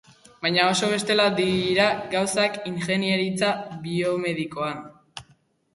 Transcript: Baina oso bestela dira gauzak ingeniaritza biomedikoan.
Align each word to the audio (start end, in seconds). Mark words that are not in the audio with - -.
Baina 0.43 0.61
oso 0.69 0.87
bestela 0.93 1.27
dira 1.39 1.85
gauzak 2.15 2.59
ingeniaritza 2.73 3.53
biomedikoan. 3.87 4.83